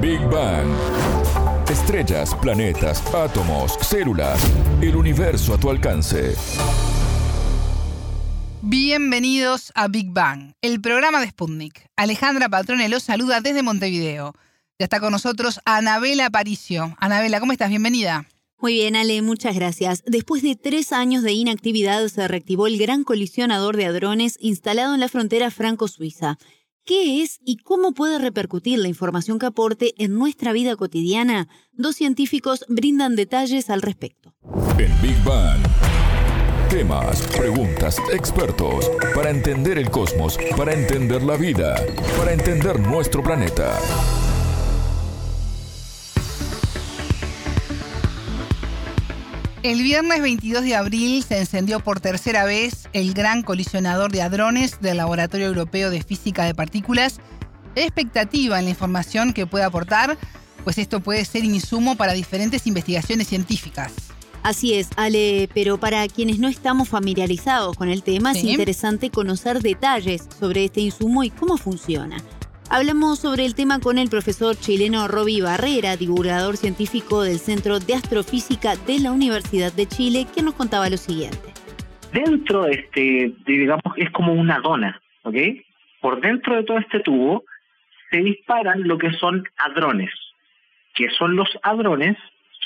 Big 0.00 0.20
Bang. 0.30 0.66
Estrellas, 1.68 2.34
planetas, 2.40 3.04
átomos, 3.14 3.76
células, 3.82 4.40
el 4.80 4.96
universo 4.96 5.52
a 5.52 5.60
tu 5.60 5.68
alcance. 5.68 6.34
Bienvenidos 8.62 9.72
a 9.74 9.88
Big 9.88 10.10
Bang, 10.10 10.54
el 10.62 10.80
programa 10.80 11.20
de 11.20 11.28
Sputnik. 11.28 11.86
Alejandra 11.96 12.48
Patrone 12.48 12.88
los 12.88 13.02
saluda 13.02 13.42
desde 13.42 13.62
Montevideo. 13.62 14.34
Ya 14.78 14.84
está 14.84 15.00
con 15.00 15.12
nosotros 15.12 15.60
Anabela 15.66 16.26
Aparicio. 16.26 16.96
Anabela, 16.98 17.38
¿cómo 17.38 17.52
estás? 17.52 17.68
Bienvenida. 17.68 18.26
Muy 18.58 18.74
bien, 18.74 18.96
Ale, 18.96 19.20
muchas 19.20 19.54
gracias. 19.54 20.02
Después 20.06 20.42
de 20.42 20.56
tres 20.56 20.92
años 20.92 21.22
de 21.22 21.32
inactividad 21.32 22.06
se 22.08 22.26
reactivó 22.26 22.66
el 22.66 22.78
gran 22.78 23.04
colisionador 23.04 23.76
de 23.76 23.84
hadrones 23.84 24.36
instalado 24.40 24.94
en 24.94 25.00
la 25.00 25.08
frontera 25.08 25.50
franco-suiza. 25.50 26.38
¿Qué 26.90 27.22
es 27.22 27.38
y 27.44 27.58
cómo 27.58 27.92
puede 27.92 28.18
repercutir 28.18 28.80
la 28.80 28.88
información 28.88 29.38
que 29.38 29.46
aporte 29.46 29.94
en 29.98 30.18
nuestra 30.18 30.52
vida 30.52 30.74
cotidiana? 30.74 31.46
Dos 31.72 31.94
científicos 31.94 32.64
brindan 32.66 33.14
detalles 33.14 33.70
al 33.70 33.80
respecto. 33.80 34.34
En 34.76 34.90
Big 35.00 35.16
Bang. 35.22 35.60
Temas, 36.68 37.22
preguntas, 37.36 37.96
expertos. 38.12 38.90
Para 39.14 39.30
entender 39.30 39.78
el 39.78 39.88
cosmos, 39.88 40.36
para 40.56 40.72
entender 40.72 41.22
la 41.22 41.36
vida, 41.36 41.76
para 42.18 42.32
entender 42.32 42.80
nuestro 42.80 43.22
planeta. 43.22 43.78
El 49.62 49.82
viernes 49.82 50.22
22 50.22 50.62
de 50.64 50.74
abril 50.74 51.22
se 51.22 51.38
encendió 51.38 51.80
por 51.80 52.00
tercera 52.00 52.46
vez 52.46 52.88
el 52.94 53.12
gran 53.12 53.42
colisionador 53.42 54.10
de 54.10 54.22
hadrones 54.22 54.80
del 54.80 54.96
Laboratorio 54.96 55.48
Europeo 55.48 55.90
de 55.90 56.02
Física 56.02 56.46
de 56.46 56.54
Partículas. 56.54 57.20
Expectativa 57.74 58.58
en 58.58 58.64
la 58.64 58.70
información 58.70 59.34
que 59.34 59.46
puede 59.46 59.64
aportar, 59.64 60.16
pues 60.64 60.78
esto 60.78 61.00
puede 61.00 61.26
ser 61.26 61.44
insumo 61.44 61.96
para 61.96 62.14
diferentes 62.14 62.66
investigaciones 62.66 63.28
científicas. 63.28 63.92
Así 64.42 64.72
es, 64.72 64.88
Ale, 64.96 65.50
pero 65.52 65.78
para 65.78 66.08
quienes 66.08 66.38
no 66.38 66.48
estamos 66.48 66.88
familiarizados 66.88 67.76
con 67.76 67.90
el 67.90 68.02
tema, 68.02 68.32
es 68.32 68.42
interesante 68.42 69.10
conocer 69.10 69.60
detalles 69.60 70.26
sobre 70.38 70.64
este 70.64 70.80
insumo 70.80 71.22
y 71.22 71.28
cómo 71.28 71.58
funciona. 71.58 72.16
Hablamos 72.72 73.18
sobre 73.18 73.46
el 73.46 73.56
tema 73.56 73.80
con 73.80 73.98
el 73.98 74.08
profesor 74.08 74.54
chileno 74.54 75.08
Roby 75.08 75.40
Barrera, 75.40 75.96
divulgador 75.96 76.56
científico 76.56 77.22
del 77.22 77.40
Centro 77.40 77.80
de 77.80 77.94
Astrofísica 77.94 78.76
de 78.86 79.00
la 79.00 79.10
Universidad 79.10 79.72
de 79.72 79.86
Chile, 79.86 80.24
que 80.32 80.40
nos 80.40 80.54
contaba 80.54 80.88
lo 80.88 80.96
siguiente. 80.96 81.52
Dentro 82.12 82.62
de 82.62 82.74
este, 82.74 83.34
digamos, 83.44 83.82
es 83.96 84.08
como 84.12 84.34
una 84.34 84.60
dona, 84.60 85.02
¿ok? 85.24 85.34
Por 86.00 86.20
dentro 86.20 86.54
de 86.54 86.62
todo 86.62 86.78
este 86.78 87.00
tubo 87.00 87.42
se 88.12 88.18
disparan 88.18 88.86
lo 88.86 88.98
que 88.98 89.10
son 89.14 89.42
hadrones. 89.56 90.10
que 90.94 91.10
son 91.10 91.34
los 91.34 91.48
hadrones? 91.64 92.16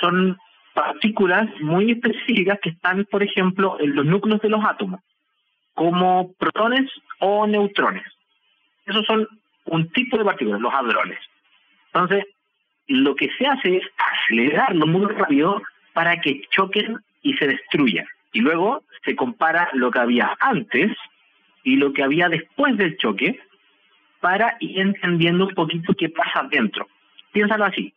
Son 0.00 0.36
partículas 0.74 1.48
muy 1.60 1.92
específicas 1.92 2.58
que 2.62 2.70
están, 2.70 3.06
por 3.06 3.22
ejemplo, 3.22 3.78
en 3.80 3.94
los 3.94 4.04
núcleos 4.04 4.42
de 4.42 4.50
los 4.50 4.62
átomos, 4.62 5.00
como 5.72 6.34
protones 6.34 6.90
o 7.20 7.46
neutrones. 7.46 8.04
Esos 8.84 9.06
son 9.06 9.26
un 9.66 9.88
tipo 9.90 10.18
de 10.18 10.24
partículas, 10.24 10.60
los 10.60 10.72
hadrones. 10.72 11.18
Entonces, 11.86 12.24
lo 12.86 13.14
que 13.14 13.30
se 13.38 13.46
hace 13.46 13.76
es 13.76 13.84
acelerarlo 13.96 14.86
muy 14.86 15.06
rápido 15.06 15.62
para 15.92 16.20
que 16.20 16.42
choquen 16.50 16.98
y 17.22 17.34
se 17.34 17.46
destruyan. 17.46 18.06
Y 18.32 18.40
luego 18.40 18.82
se 19.04 19.16
compara 19.16 19.68
lo 19.72 19.90
que 19.90 20.00
había 20.00 20.36
antes 20.40 20.92
y 21.62 21.76
lo 21.76 21.92
que 21.92 22.02
había 22.02 22.28
después 22.28 22.76
del 22.76 22.96
choque 22.98 23.40
para 24.20 24.56
ir 24.60 24.80
entendiendo 24.80 25.46
un 25.46 25.54
poquito 25.54 25.94
qué 25.94 26.08
pasa 26.08 26.46
dentro. 26.50 26.88
Piénsalo 27.32 27.64
así. 27.64 27.92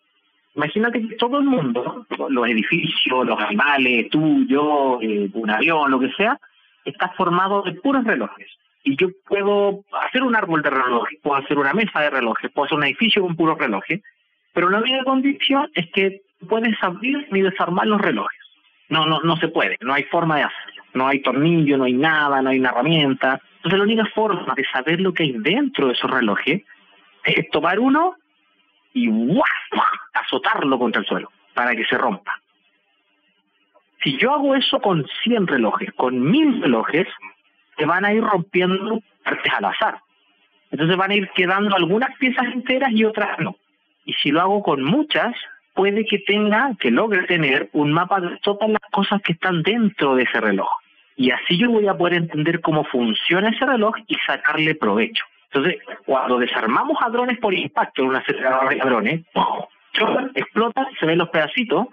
Imagínate 0.56 1.08
que 1.08 1.16
todo 1.16 1.40
el 1.40 1.46
mundo, 1.46 2.06
los 2.30 2.48
edificios, 2.48 3.26
los 3.26 3.40
animales, 3.40 4.10
tú, 4.10 4.46
yo, 4.48 5.00
eh, 5.02 5.30
un 5.34 5.50
avión, 5.50 5.92
lo 5.92 6.00
que 6.00 6.12
sea, 6.14 6.40
está 6.84 7.10
formado 7.10 7.62
de 7.62 7.74
puros 7.74 8.04
relojes 8.04 8.48
y 8.88 8.96
yo 8.96 9.10
puedo 9.28 9.84
hacer 10.02 10.24
un 10.24 10.34
árbol 10.34 10.62
de 10.62 10.70
relojes, 10.70 11.20
puedo 11.22 11.36
hacer 11.36 11.60
una 11.60 11.74
mesa 11.74 12.00
de 12.00 12.10
relojes, 12.10 12.50
puedo 12.52 12.68
hacer 12.68 12.78
un 12.78 12.86
edificio 12.86 13.22
con 13.22 13.36
puros 13.36 13.58
relojes, 13.58 14.02
pero 14.54 14.70
la 14.70 14.78
única 14.78 15.04
condición 15.04 15.70
es 15.74 15.92
que 15.92 16.22
puedes 16.48 16.74
abrir 16.82 17.28
ni 17.32 17.42
desarmar 17.42 17.86
los 17.86 18.00
relojes. 18.00 18.40
No, 18.88 19.06
no, 19.06 19.20
no 19.20 19.36
se 19.36 19.50
puede, 19.50 19.76
no 19.82 19.94
hay 19.94 20.04
forma 20.04 20.38
de 20.38 20.44
hacerlo. 20.44 20.84
No 20.94 21.06
hay 21.06 21.22
tornillo, 21.22 21.78
no 21.78 21.84
hay 21.84 21.94
nada, 21.94 22.42
no 22.42 22.50
hay 22.50 22.60
una 22.60 22.70
herramienta. 22.70 23.42
Entonces 23.58 23.78
la 23.78 23.84
única 23.84 24.06
forma 24.16 24.54
de 24.56 24.64
saber 24.72 25.02
lo 25.02 25.14
que 25.14 25.24
hay 25.24 25.34
dentro 25.34 25.88
de 25.88 25.94
esos 25.94 26.10
relojes 26.10 26.64
es 27.26 27.50
tomar 27.50 27.80
uno 27.80 28.16
y 28.94 29.10
¡guau! 29.10 29.44
azotarlo 30.14 30.80
contra 30.80 31.02
el 31.02 31.08
suelo 31.08 31.30
para 31.54 31.76
que 31.76 31.84
se 31.84 31.98
rompa. 31.98 32.40
Si 34.02 34.18
yo 34.18 34.34
hago 34.34 34.56
eso 34.56 34.80
con 34.80 35.06
100 35.24 35.48
relojes, 35.48 35.92
con 35.92 36.22
1000 36.22 36.62
relojes, 36.62 37.08
se 37.78 37.86
van 37.86 38.06
a 38.06 38.14
ir 38.14 38.24
rompiendo 38.24 39.02
partes 39.24 39.54
al 39.54 39.66
azar. 39.66 40.00
Entonces 40.72 40.98
van 40.98 41.12
a 41.12 41.16
ir 41.16 41.30
quedando 41.30 41.76
algunas 41.76 42.16
piezas 42.18 42.46
enteras 42.54 42.92
y 42.92 43.06
otras 43.06 43.40
no. 43.40 43.56
Y 44.06 44.14
si 44.14 44.32
lo 44.32 44.42
hago 44.42 44.64
con 44.64 44.84
muchas, 44.84 45.36
puede 45.74 46.06
que 46.06 46.20
tenga, 46.20 46.72
que 46.80 46.92
logre 46.92 47.24
tener 47.24 47.70
un 47.74 47.92
mapa 47.92 48.20
de 48.20 48.38
todas 48.42 48.70
las 48.70 48.82
cosas 48.92 49.22
que 49.22 49.34
están 49.34 49.64
dentro 49.64 50.16
de 50.16 50.24
ese 50.24 50.42
reloj. 50.42 50.70
Y 51.16 51.32
así 51.32 51.58
yo 51.58 51.72
voy 51.72 51.88
a 51.88 51.98
poder 51.98 52.16
entender 52.16 52.62
cómo 52.62 52.84
funciona 52.86 53.50
ese 53.50 53.66
reloj 53.66 53.96
y 54.08 54.16
sacarle 54.26 54.76
provecho. 54.76 55.24
Entonces, 55.52 55.82
cuando 56.06 56.38
desarmamos 56.38 56.98
hadrones 57.02 57.40
por 57.40 57.54
impacto 57.54 58.02
en 58.02 58.10
una 58.10 58.20
acelerador 58.20 58.70
de 58.70 58.82
hadrones, 58.82 59.22
explota, 60.36 60.88
se 61.00 61.06
ven 61.06 61.18
los 61.18 61.30
pedacitos. 61.30 61.88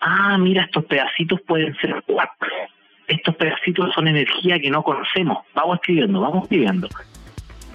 Ah, 0.00 0.36
mira, 0.38 0.64
estos 0.64 0.84
pedacitos 0.84 1.40
pueden 1.42 1.74
ser 1.76 2.02
cuatro 2.06 2.48
pedacitos 3.36 3.92
son 3.94 4.08
energía 4.08 4.58
que 4.58 4.70
no 4.70 4.82
conocemos. 4.82 5.38
Vamos 5.54 5.76
escribiendo, 5.76 6.20
vamos 6.20 6.44
escribiendo. 6.44 6.88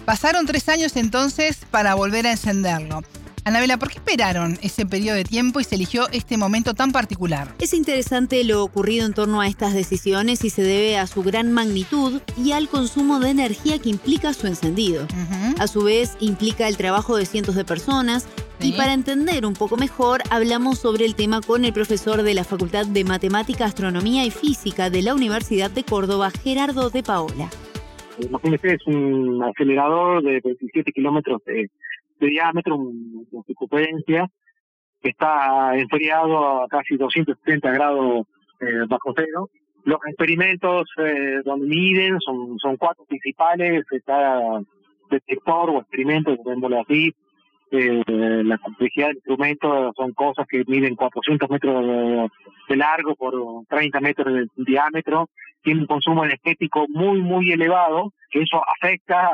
Pasaron 0.05 0.45
tres 0.45 0.67
años 0.69 0.95
entonces 0.95 1.65
para 1.71 1.95
volver 1.95 2.27
a 2.27 2.31
encenderlo. 2.31 3.01
Anabela, 3.43 3.77
¿por 3.77 3.89
qué 3.89 3.97
esperaron 3.97 4.59
ese 4.61 4.85
periodo 4.85 5.15
de 5.15 5.23
tiempo 5.23 5.59
y 5.59 5.63
se 5.63 5.73
eligió 5.73 6.07
este 6.11 6.37
momento 6.37 6.75
tan 6.75 6.91
particular? 6.91 7.47
Es 7.59 7.73
interesante 7.73 8.43
lo 8.43 8.63
ocurrido 8.63 9.05
en 9.07 9.13
torno 9.13 9.41
a 9.41 9.47
estas 9.47 9.73
decisiones 9.73 10.43
y 10.43 10.51
se 10.51 10.61
debe 10.61 10.99
a 10.99 11.07
su 11.07 11.23
gran 11.23 11.51
magnitud 11.51 12.21
y 12.37 12.51
al 12.51 12.69
consumo 12.69 13.19
de 13.19 13.31
energía 13.31 13.79
que 13.79 13.89
implica 13.89 14.33
su 14.33 14.45
encendido. 14.45 15.07
A 15.57 15.65
su 15.65 15.83
vez, 15.83 16.17
implica 16.19 16.67
el 16.67 16.77
trabajo 16.77 17.17
de 17.17 17.25
cientos 17.25 17.55
de 17.55 17.65
personas 17.65 18.27
y 18.63 18.73
para 18.73 18.93
entender 18.93 19.45
un 19.45 19.53
poco 19.53 19.77
mejor, 19.77 20.21
hablamos 20.29 20.79
sobre 20.79 21.05
el 21.05 21.15
tema 21.15 21.41
con 21.41 21.65
el 21.65 21.73
profesor 21.73 22.23
de 22.23 22.33
la 22.33 22.43
Facultad 22.43 22.85
de 22.85 23.03
Matemática, 23.03 23.65
Astronomía 23.65 24.25
y 24.25 24.31
Física 24.31 24.89
de 24.89 25.01
la 25.01 25.13
Universidad 25.13 25.71
de 25.71 25.83
Córdoba, 25.83 26.29
Gerardo 26.29 26.89
de 26.89 27.03
Paola. 27.03 27.49
Imagínese, 28.19 28.73
es 28.73 28.87
un 28.87 29.41
acelerador 29.43 30.21
de 30.23 30.41
27 30.43 30.91
kilómetros 30.91 31.41
de 31.45 31.69
de 32.21 32.27
diámetro, 32.27 32.77
una 32.77 33.43
circunferencia, 33.45 34.27
que 35.01 35.09
está 35.09 35.75
enfriado 35.75 36.63
a 36.63 36.67
casi 36.67 36.95
270 36.95 37.71
grados 37.71 38.27
eh, 38.59 38.85
bajo 38.87 39.13
cero. 39.15 39.49
Los 39.83 39.99
experimentos 40.07 40.87
eh, 40.97 41.41
donde 41.43 41.65
miden 41.65 42.19
son, 42.19 42.57
son 42.59 42.77
cuatro 42.77 43.03
principales, 43.05 43.83
está 43.91 44.39
detector 45.09 45.71
o 45.71 45.79
experimento, 45.79 46.35
llamémoslo 46.35 46.81
así, 46.81 47.11
eh, 47.71 48.03
la 48.43 48.57
complejidad 48.57 49.07
del 49.07 49.15
instrumento 49.17 49.93
son 49.95 50.11
cosas 50.13 50.45
que 50.47 50.63
miden 50.67 50.95
400 50.95 51.49
metros 51.49 52.29
de, 52.67 52.75
largo 52.75 53.15
por 53.15 53.33
30 53.69 53.99
metros 54.01 54.33
de 54.33 54.45
diámetro, 54.57 55.29
tiene 55.63 55.81
un 55.81 55.87
consumo 55.87 56.25
energético 56.25 56.85
muy, 56.89 57.21
muy 57.21 57.51
elevado, 57.51 58.11
que 58.29 58.41
eso 58.41 58.61
afecta 58.77 59.29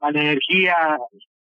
a 0.00 0.10
la 0.10 0.20
energía 0.20 0.74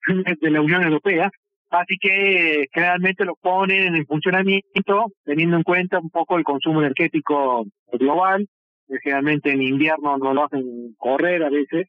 de 0.40 0.50
la 0.50 0.60
Unión 0.60 0.82
Europea, 0.82 1.30
así 1.70 1.96
que 2.00 2.66
generalmente 2.72 3.24
lo 3.24 3.36
ponen 3.36 3.94
en 3.94 4.06
funcionamiento 4.06 5.12
teniendo 5.24 5.56
en 5.56 5.62
cuenta 5.62 6.00
un 6.00 6.10
poco 6.10 6.36
el 6.36 6.44
consumo 6.44 6.80
energético 6.80 7.66
global, 7.92 8.48
generalmente 9.02 9.52
en 9.52 9.62
invierno 9.62 10.18
no 10.18 10.34
lo 10.34 10.44
hacen 10.44 10.94
correr 10.98 11.44
a 11.44 11.50
veces, 11.50 11.88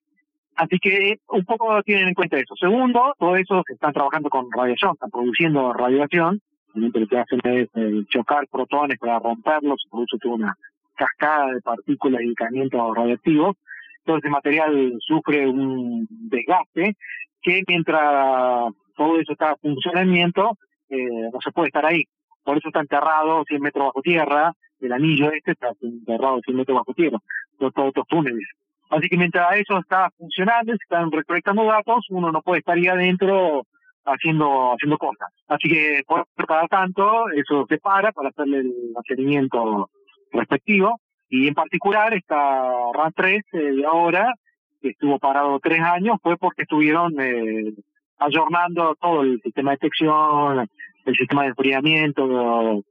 así 0.55 0.77
que 0.79 1.19
un 1.29 1.45
poco 1.45 1.81
tienen 1.83 2.09
en 2.09 2.13
cuenta 2.13 2.37
eso. 2.37 2.55
Segundo, 2.55 3.13
todo 3.17 3.35
eso 3.35 3.63
que 3.65 3.73
están 3.73 3.93
trabajando 3.93 4.29
con 4.29 4.51
radiación, 4.51 4.93
están 4.93 5.11
produciendo 5.11 5.73
radiación, 5.73 6.41
lo 6.75 7.07
que 7.07 7.17
hacen 7.17 7.39
es 7.43 7.69
eh, 7.75 8.03
chocar 8.09 8.47
protones 8.51 8.97
para 8.99 9.19
romperlos, 9.19 9.85
por 9.89 10.03
eso 10.03 10.17
una 10.29 10.55
cascada 10.95 11.53
de 11.53 11.61
partículas 11.61 12.21
y 12.23 12.33
caliente 12.35 12.77
radioactivo. 12.77 13.55
Todo 14.03 14.17
ese 14.17 14.29
material 14.29 14.93
sufre 14.99 15.47
un 15.47 16.07
desgaste 16.09 16.95
que 17.41 17.63
mientras 17.67 18.71
todo 18.95 19.19
eso 19.19 19.33
está 19.33 19.51
en 19.51 19.73
funcionamiento, 19.73 20.57
eh, 20.89 21.29
no 21.31 21.39
se 21.41 21.51
puede 21.51 21.67
estar 21.67 21.85
ahí. 21.85 22.03
Por 22.43 22.57
eso 22.57 22.67
está 22.69 22.81
enterrado 22.81 23.43
100 23.47 23.61
metros 23.61 23.85
bajo 23.85 24.01
tierra, 24.01 24.53
el 24.79 24.91
anillo 24.91 25.31
este 25.31 25.51
está 25.51 25.71
enterrado 25.81 26.39
100 26.43 26.57
metros 26.57 26.75
bajo 26.75 26.93
tierra, 26.93 27.17
todos 27.57 27.87
estos 27.87 28.07
túneles. 28.07 28.47
Así 28.95 29.09
que 29.09 29.17
mientras 29.17 29.57
eso 29.57 29.77
está 29.77 30.09
funcionando, 30.17 30.73
están 30.73 31.11
recolectando 31.11 31.65
datos, 31.65 32.05
uno 32.09 32.31
no 32.31 32.41
puede 32.41 32.59
estar 32.59 32.77
ahí 32.77 32.87
adentro 32.87 33.63
haciendo 34.05 34.73
haciendo 34.73 34.97
cosas. 34.97 35.29
Así 35.47 35.67
que 35.67 36.01
por 36.07 36.25
cada 36.47 36.67
tanto 36.67 37.29
eso 37.31 37.65
se 37.67 37.77
para 37.77 38.13
para 38.13 38.29
hacerle 38.29 38.59
el 38.59 38.73
mantenimiento 38.93 39.89
respectivo. 40.31 40.99
Y 41.29 41.47
en 41.47 41.53
particular 41.55 42.13
esta 42.13 42.71
RAN 42.93 43.11
3 43.13 43.43
eh, 43.51 43.57
de 43.57 43.85
ahora, 43.85 44.33
que 44.81 44.89
estuvo 44.89 45.19
parado 45.19 45.59
tres 45.59 45.81
años, 45.81 46.17
fue 46.21 46.37
porque 46.37 46.61
estuvieron 46.61 47.19
eh, 47.19 47.73
ayornando 48.19 48.95
todo 48.95 49.23
el 49.23 49.41
sistema 49.41 49.71
de 49.71 49.77
detección, 49.81 50.69
el 51.05 51.15
sistema 51.15 51.41
de 51.43 51.49
enfriamiento 51.49 52.81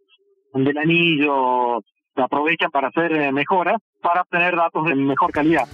del 0.53 0.79
anillo, 0.79 1.81
se 2.15 2.23
aprovechan 2.23 2.71
para 2.71 2.89
hacer 2.89 3.13
eh, 3.13 3.33
mejoras 3.33 3.79
para 4.01 4.23
obtener 4.23 4.55
datos 4.55 4.85
de 4.85 4.95
mejor 4.95 5.33
calidad. 5.33 5.67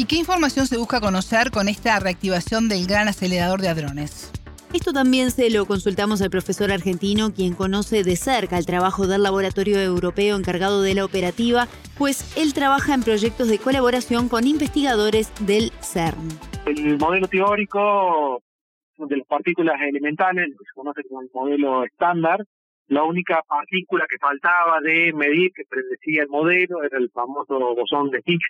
¿Y 0.00 0.04
qué 0.04 0.14
información 0.14 0.68
se 0.68 0.78
busca 0.78 1.00
conocer 1.00 1.50
con 1.50 1.66
esta 1.66 1.98
reactivación 1.98 2.68
del 2.68 2.86
gran 2.86 3.08
acelerador 3.08 3.60
de 3.60 3.68
hadrones? 3.68 4.30
Esto 4.72 4.92
también 4.92 5.32
se 5.32 5.50
lo 5.50 5.66
consultamos 5.66 6.22
al 6.22 6.30
profesor 6.30 6.70
argentino, 6.70 7.34
quien 7.34 7.54
conoce 7.54 8.04
de 8.04 8.14
cerca 8.14 8.58
el 8.58 8.64
trabajo 8.64 9.08
del 9.08 9.24
laboratorio 9.24 9.80
europeo 9.80 10.36
encargado 10.36 10.82
de 10.82 10.94
la 10.94 11.04
operativa, 11.04 11.66
pues 11.98 12.32
él 12.38 12.54
trabaja 12.54 12.94
en 12.94 13.02
proyectos 13.02 13.48
de 13.48 13.58
colaboración 13.58 14.28
con 14.28 14.46
investigadores 14.46 15.32
del 15.44 15.72
CERN. 15.80 16.28
El 16.66 16.96
modelo 16.96 17.26
teórico 17.26 18.40
de 18.98 19.16
las 19.16 19.26
partículas 19.26 19.80
elementales, 19.80 20.46
que 20.50 20.64
se 20.64 20.74
conoce 20.76 21.02
como 21.08 21.22
el 21.22 21.30
modelo 21.34 21.84
estándar, 21.84 22.44
la 22.86 23.02
única 23.02 23.42
partícula 23.48 24.06
que 24.08 24.16
faltaba 24.18 24.78
de 24.80 25.12
medir, 25.12 25.50
que 25.52 25.64
predecía 25.68 26.22
el 26.22 26.28
modelo, 26.28 26.84
era 26.84 26.98
el 26.98 27.10
famoso 27.10 27.74
bosón 27.74 28.10
de 28.10 28.22
Higgs, 28.24 28.48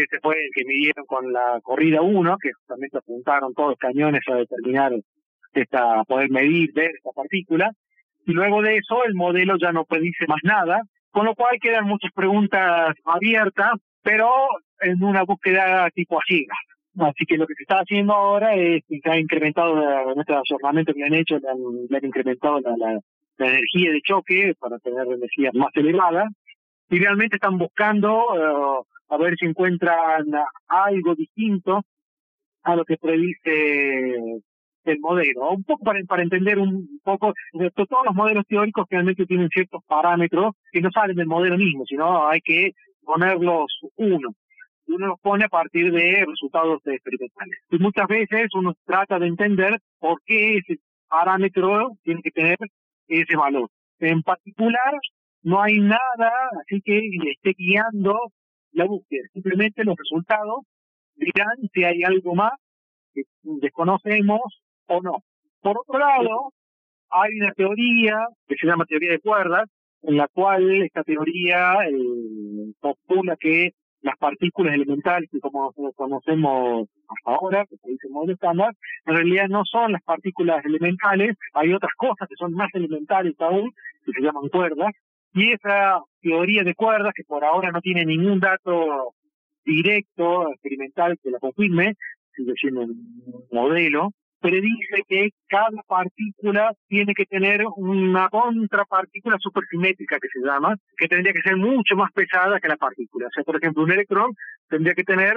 ese 0.00 0.20
fue 0.20 0.34
el 0.34 0.50
que 0.54 0.64
midieron 0.64 1.04
con 1.06 1.32
la 1.32 1.60
corrida 1.62 2.00
1, 2.00 2.38
que 2.38 2.52
justamente 2.52 2.98
apuntaron 2.98 3.52
todos 3.54 3.70
los 3.70 3.78
cañones 3.78 4.22
a 4.28 4.36
determinar 4.36 4.92
esta, 5.52 6.04
poder 6.04 6.30
medir, 6.30 6.72
ver 6.72 6.92
esta 6.96 7.10
partícula. 7.14 7.70
Y 8.26 8.32
luego 8.32 8.62
de 8.62 8.76
eso, 8.76 9.04
el 9.04 9.14
modelo 9.14 9.56
ya 9.58 9.72
no 9.72 9.84
predice 9.84 10.26
más 10.26 10.40
nada, 10.44 10.82
con 11.10 11.26
lo 11.26 11.34
cual 11.34 11.58
quedan 11.60 11.86
muchas 11.86 12.12
preguntas 12.12 12.94
abiertas, 13.04 13.72
pero 14.02 14.28
en 14.80 15.02
una 15.02 15.24
búsqueda 15.24 15.90
tipo 15.90 16.18
así. 16.20 16.46
Así 16.98 17.24
que 17.26 17.36
lo 17.36 17.46
que 17.46 17.54
se 17.54 17.62
está 17.62 17.76
haciendo 17.76 18.12
ahora 18.12 18.54
es 18.54 18.82
que 18.86 19.00
se 19.02 19.10
ha 19.10 19.18
incrementado, 19.18 20.12
en 20.12 20.20
este 20.20 20.34
ayornamiento 20.34 20.92
que 20.92 21.04
han 21.04 21.14
hecho, 21.14 21.38
le 21.38 21.48
han, 21.48 22.04
incrementado 22.04 22.60
la, 22.60 22.76
la, 22.76 23.46
energía 23.46 23.92
de 23.92 24.00
choque 24.02 24.54
para 24.58 24.78
tener 24.78 25.06
energía 25.06 25.50
más 25.54 25.70
elevada. 25.74 26.28
Y 26.90 26.98
realmente 26.98 27.36
están 27.36 27.56
buscando 27.56 28.26
eh, 28.36 28.91
a 29.12 29.18
ver 29.18 29.36
si 29.38 29.44
encuentran 29.44 30.24
algo 30.68 31.14
distinto 31.14 31.82
a 32.62 32.76
lo 32.76 32.84
que 32.84 32.96
predice 32.96 34.40
el 34.84 35.00
modelo, 35.00 35.50
un 35.50 35.64
poco 35.64 35.84
para, 35.84 36.00
para 36.08 36.22
entender 36.22 36.58
un 36.58 36.98
poco, 37.04 37.34
todos 37.74 38.04
los 38.06 38.14
modelos 38.14 38.46
teóricos 38.48 38.86
realmente 38.88 39.26
tienen 39.26 39.50
ciertos 39.50 39.82
parámetros 39.86 40.54
que 40.72 40.80
no 40.80 40.90
salen 40.90 41.16
del 41.16 41.26
modelo 41.26 41.58
mismo, 41.58 41.84
sino 41.84 42.26
hay 42.26 42.40
que 42.40 42.72
ponerlos 43.04 43.66
uno. 43.96 44.30
Uno 44.86 45.06
los 45.06 45.20
pone 45.20 45.44
a 45.44 45.48
partir 45.48 45.92
de 45.92 46.24
resultados 46.26 46.80
experimentales. 46.86 47.58
Y 47.70 47.78
muchas 47.78 48.06
veces 48.08 48.48
uno 48.54 48.72
trata 48.84 49.18
de 49.18 49.26
entender 49.26 49.78
por 49.98 50.20
qué 50.24 50.56
ese 50.56 50.78
parámetro 51.08 51.90
tiene 52.02 52.22
que 52.22 52.30
tener 52.30 52.56
ese 53.08 53.36
valor. 53.36 53.68
En 54.00 54.22
particular, 54.22 54.94
no 55.42 55.62
hay 55.62 55.78
nada 55.78 56.32
así 56.62 56.80
que 56.82 56.98
le 57.22 57.32
esté 57.32 57.52
guiando 57.56 58.32
la 58.72 58.84
búsqueda. 58.84 59.28
Simplemente 59.32 59.84
los 59.84 59.96
resultados 59.96 60.64
dirán 61.16 61.56
si 61.72 61.84
hay 61.84 62.02
algo 62.02 62.34
más 62.34 62.52
que 63.14 63.22
desconocemos 63.42 64.62
o 64.86 65.00
no. 65.00 65.18
Por 65.60 65.78
otro 65.78 65.98
lado, 65.98 66.52
hay 67.10 67.38
una 67.40 67.52
teoría 67.52 68.26
que 68.48 68.56
se 68.56 68.66
llama 68.66 68.86
teoría 68.86 69.12
de 69.12 69.20
cuerdas, 69.20 69.68
en 70.02 70.16
la 70.16 70.26
cual 70.28 70.82
esta 70.82 71.04
teoría 71.04 71.74
eh, 71.88 72.72
postula 72.80 73.36
que 73.36 73.72
las 74.00 74.16
partículas 74.18 74.74
elementales 74.74 75.30
que 75.30 75.38
como 75.38 75.72
conocemos 75.94 76.88
hasta 77.08 77.36
ahora, 77.36 77.64
que 77.66 77.76
se 77.76 77.90
dice 77.90 78.08
en 78.08 79.14
realidad 79.14 79.48
no 79.48 79.62
son 79.64 79.92
las 79.92 80.02
partículas 80.02 80.64
elementales, 80.64 81.36
hay 81.54 81.72
otras 81.72 81.92
cosas 81.96 82.28
que 82.28 82.34
son 82.36 82.52
más 82.52 82.68
elementales 82.74 83.34
aún, 83.38 83.70
que 84.04 84.12
se 84.12 84.20
llaman 84.20 84.48
cuerdas, 84.48 84.92
y 85.34 85.52
esa 85.52 86.00
teoría 86.20 86.62
de 86.62 86.74
cuerdas, 86.74 87.12
que 87.14 87.24
por 87.24 87.44
ahora 87.44 87.70
no 87.70 87.80
tiene 87.80 88.04
ningún 88.04 88.40
dato 88.40 89.14
directo, 89.64 90.50
experimental, 90.52 91.18
que 91.22 91.30
la 91.30 91.38
confirme, 91.38 91.94
sigue 92.34 92.52
siendo 92.56 92.82
un 92.82 93.46
modelo, 93.50 94.10
predice 94.40 95.04
que 95.08 95.30
cada 95.48 95.82
partícula 95.86 96.72
tiene 96.88 97.14
que 97.14 97.24
tener 97.24 97.64
una 97.76 98.28
contrapartícula 98.28 99.36
supersimétrica 99.38 100.18
que 100.18 100.28
se 100.28 100.44
llama, 100.44 100.76
que 100.96 101.08
tendría 101.08 101.32
que 101.32 101.42
ser 101.42 101.56
mucho 101.56 101.94
más 101.96 102.10
pesada 102.12 102.60
que 102.60 102.68
la 102.68 102.76
partícula. 102.76 103.28
O 103.28 103.30
sea, 103.30 103.44
por 103.44 103.56
ejemplo, 103.56 103.84
un 103.84 103.92
electrón 103.92 104.32
tendría 104.68 104.94
que 104.94 105.04
tener 105.04 105.34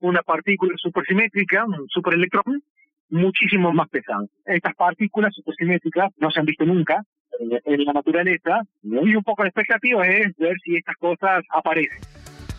una 0.00 0.22
partícula 0.22 0.74
supersimétrica, 0.76 1.64
un 1.66 1.86
superelectrón, 1.88 2.62
muchísimo 3.10 3.72
más 3.72 3.88
pesado. 3.88 4.28
Estas 4.44 4.74
partículas 4.74 5.34
supersimétricas 5.34 6.10
no 6.18 6.30
se 6.30 6.40
han 6.40 6.46
visto 6.46 6.64
nunca 6.64 7.02
en 7.38 7.84
la 7.84 7.92
naturaleza 7.92 8.62
y 8.82 9.14
un 9.14 9.22
poco 9.22 9.42
la 9.42 9.48
expectativa 9.48 10.06
es 10.06 10.34
ver 10.36 10.56
si 10.64 10.76
estas 10.76 10.96
cosas 10.96 11.42
aparecen. 11.50 11.98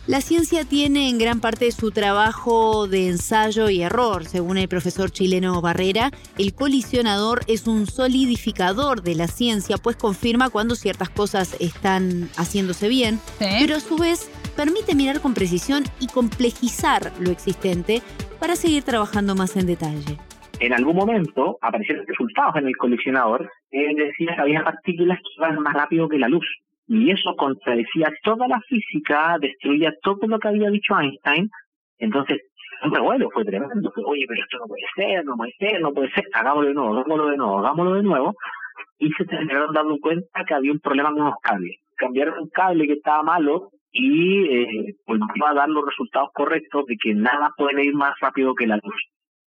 La 0.06 0.22
ciencia 0.22 0.64
tiene 0.64 1.08
en 1.08 1.18
gran 1.18 1.40
parte 1.40 1.70
su 1.70 1.90
trabajo 1.90 2.88
de 2.88 3.08
ensayo 3.08 3.68
y 3.68 3.82
error. 3.82 4.24
Según 4.24 4.56
el 4.56 4.66
profesor 4.66 5.10
chileno 5.10 5.60
Barrera, 5.60 6.10
el 6.38 6.54
colisionador 6.54 7.42
es 7.46 7.66
un 7.66 7.86
solidificador 7.86 9.02
de 9.02 9.14
la 9.14 9.28
ciencia, 9.28 9.76
pues 9.76 9.96
confirma 9.96 10.48
cuando 10.48 10.74
ciertas 10.74 11.10
cosas 11.10 11.54
están 11.60 12.30
haciéndose 12.36 12.88
bien, 12.88 13.20
pero 13.38 13.76
a 13.76 13.80
su 13.80 13.98
vez 13.98 14.30
permite 14.56 14.94
mirar 14.94 15.20
con 15.20 15.34
precisión 15.34 15.84
y 16.00 16.06
complejizar 16.06 17.12
lo 17.20 17.30
existente 17.30 18.02
para 18.40 18.56
seguir 18.56 18.82
trabajando 18.82 19.34
más 19.34 19.54
en 19.56 19.66
detalle. 19.66 20.18
En 20.60 20.74
algún 20.74 20.94
momento 20.94 21.58
aparecieron 21.62 22.06
resultados 22.06 22.56
en 22.56 22.66
el 22.66 22.76
colisionador 22.76 23.50
que 23.70 23.94
decía 23.94 24.34
que 24.34 24.42
había 24.42 24.62
partículas 24.62 25.18
que 25.18 25.30
iban 25.38 25.58
más 25.60 25.72
rápido 25.72 26.08
que 26.08 26.18
la 26.18 26.28
luz 26.28 26.46
y 26.86 27.10
eso 27.10 27.34
contradecía 27.36 28.12
toda 28.22 28.46
la 28.46 28.60
física, 28.68 29.38
destruía 29.40 29.92
todo 30.02 30.26
lo 30.26 30.38
que 30.38 30.48
había 30.48 30.70
dicho 30.70 30.98
Einstein. 30.98 31.48
Entonces, 31.98 32.40
un 32.82 32.92
revuelo 32.92 33.30
fue 33.30 33.44
tremendo. 33.44 33.92
Oye, 34.04 34.24
pero 34.28 34.42
esto 34.42 34.58
no 34.58 34.66
puede 34.66 34.82
ser, 34.96 35.24
no 35.24 35.36
puede 35.36 35.52
ser, 35.58 35.80
no 35.80 35.92
puede 35.92 36.10
ser, 36.10 36.24
hagámoslo 36.34 36.68
de 36.68 36.74
nuevo, 36.74 36.92
hagámoslo 36.94 37.26
de 37.28 37.36
nuevo, 37.36 37.58
hagámoslo 37.58 37.94
de 37.94 38.02
nuevo. 38.02 38.34
Y 38.98 39.10
se 39.12 39.24
terminaron 39.24 39.72
dando 39.72 39.98
cuenta 39.98 40.44
que 40.46 40.54
había 40.54 40.72
un 40.72 40.80
problema 40.80 41.10
con 41.10 41.22
unos 41.22 41.40
cables. 41.40 41.76
Cambiaron 41.96 42.38
un 42.38 42.48
cable 42.50 42.86
que 42.86 42.94
estaba 42.94 43.22
malo 43.22 43.70
y 43.92 44.44
eh, 44.46 44.94
volvió 45.06 45.46
a 45.46 45.54
dar 45.54 45.68
los 45.68 45.86
resultados 45.86 46.30
correctos 46.34 46.84
de 46.86 46.96
que 46.96 47.14
nada 47.14 47.50
puede 47.56 47.84
ir 47.84 47.94
más 47.94 48.12
rápido 48.20 48.54
que 48.54 48.66
la 48.66 48.76
luz. 48.76 49.10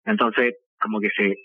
Entonces, 0.05 0.55
como 0.83 1.01
que 1.01 1.11
se, 1.17 1.37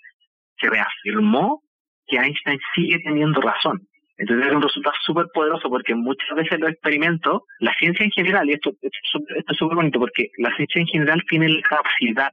se 0.59 0.69
reafirmó 0.69 1.61
que 2.07 2.17
Einstein 2.17 2.59
sigue 2.73 2.99
teniendo 2.99 3.41
razón. 3.41 3.81
Entonces 4.17 4.47
es 4.47 4.53
un 4.53 4.61
resultado 4.61 4.95
súper 5.05 5.27
poderoso 5.33 5.69
porque 5.69 5.93
muchas 5.93 6.35
veces 6.35 6.59
los 6.59 6.71
experimentos, 6.71 7.43
la 7.59 7.73
ciencia 7.75 8.03
en 8.03 8.11
general, 8.11 8.49
y 8.49 8.53
esto, 8.53 8.71
esto 8.81 9.51
es 9.51 9.57
súper 9.57 9.75
bonito 9.75 9.99
porque 9.99 10.29
la 10.37 10.55
ciencia 10.55 10.81
en 10.81 10.87
general 10.87 11.21
tiene 11.29 11.49
la 11.49 11.61
capacidad 11.61 12.31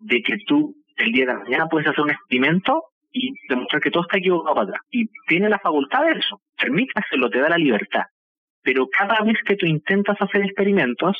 de 0.00 0.22
que 0.22 0.38
tú 0.46 0.74
el 0.96 1.12
día 1.12 1.26
de 1.26 1.34
mañana 1.34 1.66
puedes 1.66 1.88
hacer 1.88 2.02
un 2.02 2.10
experimento 2.10 2.84
y 3.12 3.34
demostrar 3.48 3.82
que 3.82 3.90
todo 3.90 4.04
está 4.04 4.18
equivocado 4.18 4.54
para 4.54 4.68
atrás. 4.68 4.82
Y 4.90 5.06
tiene 5.28 5.50
la 5.50 5.58
facultad 5.58 6.04
de 6.04 6.12
eso, 6.12 6.40
permite 6.58 6.92
hacerlo, 6.94 7.28
te 7.28 7.40
da 7.40 7.50
la 7.50 7.58
libertad. 7.58 8.04
Pero 8.62 8.86
cada 8.88 9.22
vez 9.22 9.36
que 9.44 9.56
tú 9.56 9.66
intentas 9.66 10.16
hacer 10.20 10.42
experimentos, 10.42 11.16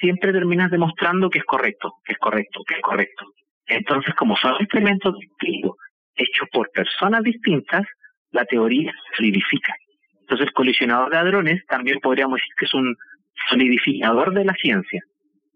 siempre 0.00 0.32
terminas 0.32 0.70
demostrando 0.70 1.28
que 1.28 1.40
es 1.40 1.44
correcto, 1.44 1.92
que 2.04 2.12
es 2.12 2.18
correcto, 2.18 2.60
que 2.66 2.74
es 2.74 2.80
correcto. 2.80 3.26
Entonces, 3.66 4.14
como 4.14 4.36
son 4.36 4.54
experimentos 4.60 5.14
distintos, 5.18 5.76
hechos 6.16 6.48
por 6.52 6.70
personas 6.70 7.22
distintas, 7.22 7.82
la 8.30 8.44
teoría 8.44 8.92
solidifica. 9.16 9.74
Entonces, 10.20 10.50
colisionador 10.52 11.10
de 11.10 11.18
hadrones 11.18 11.66
también 11.66 12.00
podríamos 12.00 12.36
decir 12.36 12.54
que 12.58 12.64
es 12.64 12.74
un 12.74 12.96
solidificador 13.48 14.32
de 14.34 14.44
la 14.44 14.54
ciencia, 14.54 15.02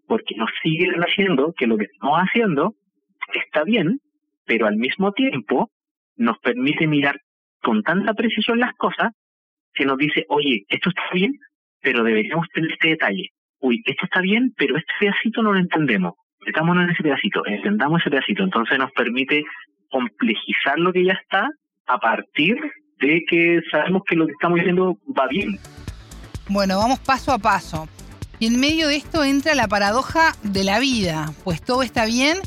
porque 0.06 0.34
nos 0.36 0.50
sigue 0.62 0.90
haciendo 0.96 1.52
que 1.56 1.66
lo 1.66 1.76
que 1.76 1.84
estamos 1.84 2.18
haciendo 2.18 2.74
está 3.34 3.64
bien, 3.64 4.00
pero 4.46 4.66
al 4.66 4.76
mismo 4.76 5.12
tiempo 5.12 5.70
nos 6.16 6.38
permite 6.38 6.86
mirar 6.86 7.20
con 7.62 7.82
tanta 7.82 8.14
precisión 8.14 8.58
las 8.58 8.74
cosas 8.74 9.12
que 9.74 9.84
nos 9.84 9.98
dice, 9.98 10.24
oye, 10.28 10.64
esto 10.68 10.90
está 10.90 11.02
bien, 11.12 11.32
pero 11.80 12.02
deberíamos 12.02 12.48
tener 12.48 12.72
este 12.72 12.88
detalle. 12.88 13.30
Uy, 13.60 13.82
esto 13.86 14.04
está 14.04 14.20
bien, 14.20 14.52
pero 14.56 14.76
este 14.76 14.92
pedacito 15.00 15.42
no 15.42 15.52
lo 15.52 15.58
entendemos. 15.58 16.14
Metámonos 16.47 16.85
en 16.85 16.90
ese 16.90 17.02
pedacito, 17.02 17.45
entendamos 17.47 18.00
ese 18.00 18.11
pedacito. 18.11 18.42
Entonces 18.42 18.78
nos 18.78 18.92
permite 18.92 19.45
complejizar 19.90 20.78
lo 20.78 20.92
que 20.92 21.04
ya 21.04 21.14
está 21.14 21.49
a 21.87 21.99
partir 21.99 22.57
de 23.00 23.23
que 23.28 23.61
sabemos 23.71 24.02
que 24.07 24.16
lo 24.16 24.26
que 24.26 24.33
estamos 24.33 24.61
haciendo 24.61 24.99
va 25.18 25.26
bien. 25.28 25.59
Bueno, 26.49 26.78
vamos 26.78 26.99
paso 27.00 27.33
a 27.33 27.38
paso. 27.38 27.88
Y 28.38 28.47
en 28.47 28.61
medio 28.61 28.88
de 28.88 28.97
esto 28.97 29.25
entra 29.25 29.54
la 29.54 29.68
paradoja 29.68 30.33
de 30.42 30.64
la 30.64 30.78
vida, 30.78 31.33
pues 31.45 31.61
todo 31.61 31.83
está 31.83 32.07
bien 32.07 32.38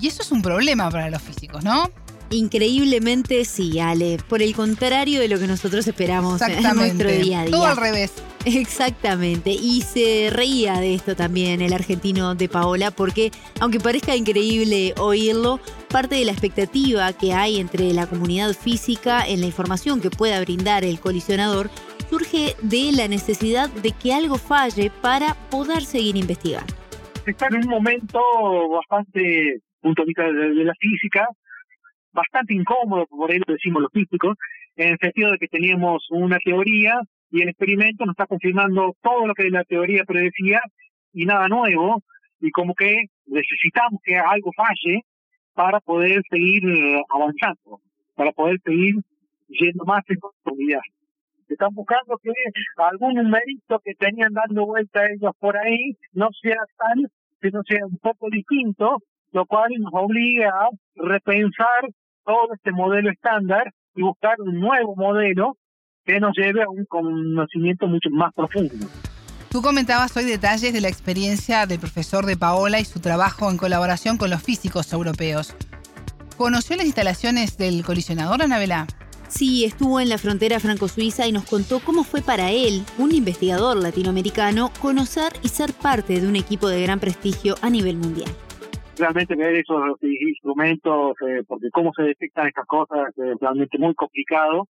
y 0.00 0.08
eso 0.08 0.22
es 0.22 0.32
un 0.32 0.42
problema 0.42 0.90
para 0.90 1.10
los 1.10 1.22
físicos, 1.22 1.62
¿no? 1.62 1.90
Increíblemente 2.30 3.44
sí, 3.44 3.78
Ale. 3.78 4.18
Por 4.28 4.42
el 4.42 4.54
contrario 4.54 5.20
de 5.20 5.28
lo 5.28 5.38
que 5.38 5.46
nosotros 5.46 5.86
esperamos 5.86 6.40
en 6.42 6.62
nuestro 6.76 7.10
día 7.10 7.40
a 7.40 7.44
día. 7.44 7.50
Todo 7.50 7.66
al 7.66 7.76
revés. 7.76 8.12
Exactamente. 8.44 9.50
Y 9.50 9.80
se 9.80 10.30
reía 10.30 10.74
de 10.74 10.94
esto 10.94 11.16
también 11.16 11.62
el 11.62 11.72
argentino 11.72 12.34
de 12.34 12.48
Paola, 12.48 12.90
porque 12.90 13.30
aunque 13.60 13.80
parezca 13.80 14.14
increíble 14.16 14.94
oírlo, 14.98 15.60
parte 15.90 16.16
de 16.16 16.24
la 16.24 16.32
expectativa 16.32 17.12
que 17.12 17.32
hay 17.32 17.58
entre 17.58 17.92
la 17.92 18.06
comunidad 18.06 18.52
física 18.52 19.26
en 19.26 19.40
la 19.40 19.46
información 19.46 20.00
que 20.00 20.10
pueda 20.10 20.40
brindar 20.40 20.84
el 20.84 21.00
colisionador 21.00 21.70
surge 22.10 22.54
de 22.62 22.92
la 22.92 23.08
necesidad 23.08 23.70
de 23.70 23.92
que 23.92 24.12
algo 24.12 24.36
falle 24.36 24.90
para 25.02 25.34
poder 25.50 25.82
seguir 25.82 26.16
investigando. 26.16 26.72
Está 27.26 27.46
en 27.46 27.64
un 27.64 27.68
momento 27.68 28.20
bastante, 28.68 29.60
punto 29.80 30.02
de 30.02 30.06
vista 30.06 30.24
de, 30.24 30.64
la 30.64 30.74
física, 30.78 31.26
bastante 32.12 32.54
incómodo, 32.54 33.06
por 33.06 33.32
eso 33.32 33.44
decimos 33.48 33.82
los 33.82 33.92
físicos, 33.92 34.36
en 34.76 34.90
el 34.90 34.98
sentido 34.98 35.30
de 35.30 35.38
que 35.38 35.48
teníamos 35.48 36.06
una 36.10 36.38
teoría 36.44 37.00
y 37.34 37.42
el 37.42 37.48
experimento 37.48 38.06
nos 38.06 38.12
está 38.12 38.28
confirmando 38.28 38.94
todo 39.02 39.26
lo 39.26 39.34
que 39.34 39.50
la 39.50 39.64
teoría 39.64 40.04
predecía 40.04 40.60
y 41.12 41.26
nada 41.26 41.48
nuevo, 41.48 42.00
y 42.40 42.52
como 42.52 42.74
que 42.76 43.06
necesitamos 43.26 44.00
que 44.04 44.16
algo 44.16 44.52
falle 44.56 45.00
para 45.52 45.80
poder 45.80 46.22
seguir 46.30 46.62
eh, 46.64 47.02
avanzando, 47.12 47.80
para 48.14 48.30
poder 48.30 48.60
seguir 48.64 48.94
yendo 49.48 49.84
más 49.84 50.04
en 50.08 50.18
profundidad. 50.20 50.82
Están 51.48 51.74
buscando 51.74 52.16
que 52.22 52.30
algún 52.76 53.14
numerito 53.14 53.80
que 53.84 53.94
tenían 53.94 54.32
dando 54.32 54.66
vuelta 54.66 55.04
ellos 55.10 55.32
por 55.40 55.56
ahí 55.56 55.96
no 56.12 56.28
sea 56.40 56.62
tal, 56.78 57.10
sino 57.42 57.62
sea 57.64 57.84
un 57.84 57.98
poco 57.98 58.30
distinto, 58.30 58.98
lo 59.32 59.44
cual 59.46 59.72
nos 59.80 59.92
obliga 59.92 60.50
a 60.50 60.68
repensar 60.94 61.82
todo 62.24 62.54
este 62.54 62.70
modelo 62.70 63.10
estándar 63.10 63.72
y 63.96 64.02
buscar 64.02 64.40
un 64.40 64.60
nuevo 64.60 64.94
modelo 64.94 65.56
que 66.04 66.20
nos 66.20 66.36
lleve 66.36 66.62
a 66.62 66.68
un 66.68 66.84
conocimiento 66.84 67.86
mucho 67.86 68.10
más 68.10 68.32
profundo. 68.34 68.74
Tú 69.50 69.62
comentabas 69.62 70.16
hoy 70.16 70.24
detalles 70.24 70.72
de 70.72 70.80
la 70.80 70.88
experiencia 70.88 71.66
del 71.66 71.78
profesor 71.78 72.26
de 72.26 72.36
Paola 72.36 72.80
y 72.80 72.84
su 72.84 73.00
trabajo 73.00 73.50
en 73.50 73.56
colaboración 73.56 74.18
con 74.18 74.28
los 74.30 74.42
físicos 74.42 74.92
europeos. 74.92 75.54
¿Conoció 76.36 76.76
las 76.76 76.86
instalaciones 76.86 77.56
del 77.56 77.84
colisionador, 77.84 78.42
Anabela? 78.42 78.88
Sí, 79.28 79.64
estuvo 79.64 80.00
en 80.00 80.08
la 80.08 80.18
frontera 80.18 80.60
franco-suiza 80.60 81.26
y 81.26 81.32
nos 81.32 81.44
contó 81.44 81.80
cómo 81.80 82.04
fue 82.04 82.20
para 82.20 82.50
él, 82.50 82.82
un 82.98 83.12
investigador 83.12 83.76
latinoamericano, 83.76 84.70
conocer 84.80 85.32
y 85.42 85.48
ser 85.48 85.72
parte 85.72 86.20
de 86.20 86.26
un 86.26 86.36
equipo 86.36 86.68
de 86.68 86.82
gran 86.82 87.00
prestigio 87.00 87.54
a 87.62 87.70
nivel 87.70 87.96
mundial. 87.96 88.30
Realmente 88.98 89.34
ver 89.34 89.54
esos 89.54 89.80
instrumentos, 90.02 91.16
eh, 91.28 91.42
porque 91.46 91.70
cómo 91.70 91.92
se 91.94 92.02
detectan 92.02 92.48
estas 92.48 92.66
cosas 92.66 93.08
es 93.16 93.36
realmente 93.40 93.78
muy 93.78 93.94
complicado. 93.94 94.68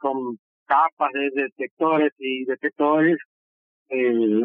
Son 0.00 0.38
capas 0.72 1.12
de 1.12 1.30
detectores 1.34 2.12
y 2.18 2.44
detectores. 2.44 3.18
Eh, 3.90 4.40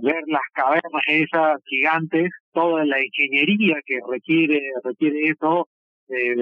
ver 0.00 0.22
las 0.28 0.42
cavernas 0.52 1.02
esas 1.08 1.60
gigantes, 1.64 2.30
toda 2.52 2.84
la 2.84 3.04
ingeniería 3.04 3.76
que 3.84 3.98
requiere 4.08 4.60
requiere 4.84 5.30
eso, 5.30 5.66
eh, 6.08 6.36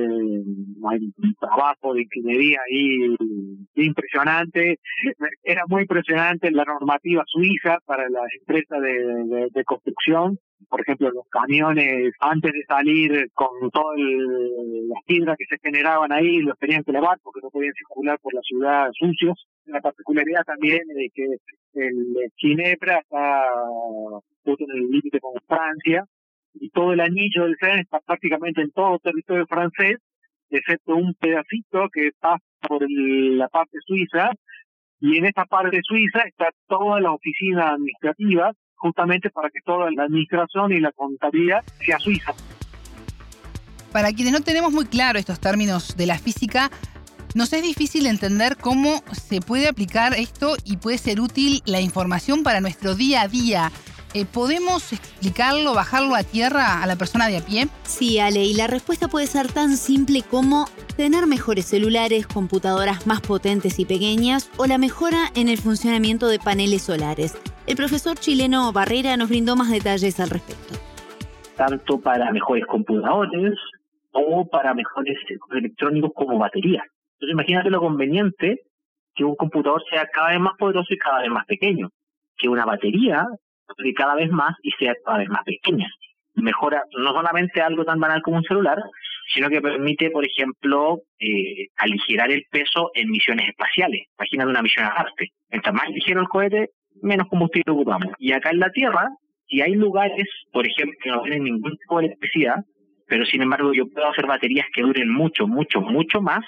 hay 0.91 0.99
un 1.17 1.35
trabajo 1.41 1.95
de 1.95 2.03
ingeniería 2.03 2.59
ahí 2.71 3.17
impresionante. 3.77 4.79
Era 5.43 5.63
muy 5.69 5.83
impresionante 5.83 6.51
la 6.51 6.65
normativa 6.65 7.25
suiza 7.27 7.79
para 7.87 8.11
las 8.11 8.27
empresas 8.41 8.83
de, 8.83 9.49
de, 9.51 9.65
construcción. 9.65 10.39
Por 10.69 10.81
ejemplo, 10.81 11.11
los 11.11 11.27
camiones, 11.29 12.13
antes 12.21 12.53
de 12.53 12.65
salir 12.65 13.31
con 13.33 13.71
todas 13.71 13.99
las 13.99 15.03
piedras 15.07 15.37
que 15.39 15.47
se 15.47 15.59
generaban 15.63 16.13
ahí, 16.13 16.39
los 16.39 16.59
tenían 16.59 16.85
que 16.85 16.93
lavar 16.93 17.19
porque 17.23 17.41
no 17.43 17.51
podían 17.51 17.75
circular 17.75 18.19
por 18.21 18.35
la 18.35 18.41
ciudad 18.43 18.91
sucios. 18.93 19.47
La 19.67 19.81
particularidad 19.81 20.45
también 20.45 20.83
de 20.89 21.11
que 21.15 21.27
el 21.75 22.31
Ginebra 22.37 22.99
está 22.99 23.51
justo 24.45 24.65
en 24.65 24.77
el 24.77 24.91
límite 24.91 25.21
con 25.21 25.35
Francia 25.47 26.05
y 26.55 26.71
todo 26.71 26.93
el 26.93 27.01
anillo 27.01 27.45
del 27.45 27.57
tren 27.59 27.81
está 27.81 28.01
prácticamente 28.01 28.61
en 28.63 28.71
todo 28.71 28.95
el 28.95 29.01
territorio 29.01 29.47
francés, 29.47 29.99
excepto 30.51 30.95
un 30.95 31.15
pedacito 31.15 31.89
que 31.93 32.11
pasa 32.21 32.45
por 32.61 32.85
la 32.89 33.49
parte 33.49 33.79
suiza, 33.85 34.31
y 35.01 35.19
en 35.19 35.27
esta 35.27 35.45
parte 35.45 35.81
suiza 35.83 36.21
está 36.21 36.51
toda 36.67 37.01
la 37.01 37.13
oficina 37.13 37.71
administrativa, 37.71 38.53
justamente 38.77 39.31
para 39.31 39.51
que 39.51 39.61
toda 39.65 39.91
la 39.91 40.05
administración 40.05 40.73
y 40.73 40.81
la 40.81 40.93
contabilidad 40.93 41.65
sea 41.85 41.99
suiza. 41.99 42.33
Para 43.93 44.13
quienes 44.13 44.33
no 44.33 44.41
tenemos 44.41 44.73
muy 44.73 44.87
claro 44.87 45.19
estos 45.19 45.39
términos 45.39 45.97
de 45.97 46.07
la 46.07 46.19
física, 46.19 46.71
nos 47.35 47.53
es 47.53 47.63
difícil 47.63 48.07
entender 48.07 48.57
cómo 48.57 49.03
se 49.13 49.41
puede 49.41 49.69
aplicar 49.69 50.15
esto 50.15 50.57
y 50.65 50.77
puede 50.77 50.99
ser 50.99 51.21
útil 51.21 51.63
la 51.67 51.81
información 51.81 52.43
para 52.43 52.61
nuestro 52.61 52.95
día 52.95 53.23
a 53.23 53.29
día. 53.29 53.73
Eh, 54.17 54.27
¿podemos 54.33 54.93
explicarlo, 54.93 55.75
bajarlo 55.75 56.15
a 56.15 56.23
tierra 56.23 56.85
a 56.85 56.87
la 56.87 56.95
persona 56.95 57.27
de 57.27 57.39
a 57.39 57.41
pie? 57.41 57.67
Sí, 57.83 58.21
Ale, 58.21 58.45
y 58.45 58.55
la 58.55 58.69
respuesta 58.69 59.09
puede 59.09 59.27
ser 59.27 59.51
tan 59.51 59.77
simple 59.77 60.23
como 60.23 60.67
tener 60.97 61.27
mejores 61.27 61.65
celulares, 61.65 62.29
computadoras 62.29 63.09
más 63.09 63.21
potentes 63.21 63.81
y 63.81 63.85
pequeñas 63.85 64.53
o 64.57 64.67
la 64.67 64.79
mejora 64.79 65.33
en 65.35 65.49
el 65.49 65.59
funcionamiento 65.59 66.29
de 66.29 66.39
paneles 66.39 66.83
solares. 66.83 67.37
El 67.67 67.75
profesor 67.75 68.17
chileno 68.17 68.73
Barrera 68.73 69.17
nos 69.17 69.31
brindó 69.31 69.57
más 69.57 69.69
detalles 69.69 70.21
al 70.21 70.31
respecto. 70.31 70.75
Tanto 71.57 72.01
para 72.01 72.31
mejores 72.31 72.67
computadores 72.67 73.59
o 74.13 74.47
para 74.47 74.75
mejores 74.75 75.19
electrónicos 75.51 76.13
como 76.15 76.39
baterías. 76.39 76.85
Entonces 77.15 77.33
imagínate 77.33 77.69
lo 77.69 77.81
conveniente 77.81 78.61
que 79.13 79.25
un 79.25 79.35
computador 79.35 79.83
sea 79.91 80.07
cada 80.07 80.29
vez 80.29 80.41
más 80.41 80.57
poderoso 80.57 80.95
y 80.95 80.99
cada 80.99 81.23
vez 81.23 81.31
más 81.31 81.47
pequeño. 81.47 81.91
Que 82.37 82.49
una 82.49 82.65
batería 82.65 83.27
cada 83.97 84.15
vez 84.15 84.31
más 84.31 84.55
y 84.63 84.71
sea 84.73 84.95
cada 85.05 85.19
vez 85.19 85.29
más 85.29 85.43
pequeña. 85.45 85.89
Mejora 86.35 86.83
no 86.99 87.13
solamente 87.13 87.61
algo 87.61 87.85
tan 87.85 88.01
banal 88.01 88.23
como 88.23 88.39
un 88.39 88.45
celular, 88.45 88.79
sino 89.33 89.49
que 89.49 89.61
permite, 89.61 90.11
por 90.11 90.25
ejemplo, 90.25 90.99
eh, 91.19 91.69
aligerar 91.77 92.31
el 92.31 92.45
peso 92.51 92.91
en 92.95 93.11
misiones 93.11 93.49
espaciales. 93.49 94.07
Imagínate 94.19 94.51
una 94.51 94.63
misión 94.63 94.87
a 94.87 94.95
Marte. 94.95 95.29
Mientras 95.51 95.75
más 95.75 95.89
ligero 95.91 96.21
el 96.21 96.29
cohete, 96.29 96.71
menos 97.03 97.29
combustible 97.29 97.73
ocupamos. 97.73 98.13
Y 98.19 98.33
acá 98.33 98.51
en 98.51 98.59
la 98.59 98.71
Tierra, 98.71 99.09
si 99.49 99.61
hay 99.61 99.75
lugares, 99.75 100.29
por 100.53 100.67
ejemplo, 100.67 100.99
que 101.03 101.11
no 101.11 101.23
tienen 101.23 101.45
ningún 101.45 101.77
tipo 101.79 101.99
de 101.99 102.07
electricidad, 102.07 102.57
pero 103.07 103.25
sin 103.27 103.43
embargo 103.43 103.73
yo 103.73 103.89
puedo 103.89 104.09
hacer 104.09 104.27
baterías 104.27 104.67
que 104.75 104.83
duren 104.83 105.11
mucho, 105.11 105.47
mucho, 105.47 105.81
mucho 105.81 106.21
más, 106.21 106.45